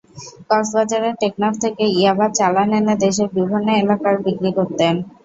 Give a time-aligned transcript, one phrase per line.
[0.49, 4.93] কক্সবাজারের টেকনাফ থেকে ইয়াবার চালান এনে দেশের বিভিন্ন এলাকার বিক্রি করতেন।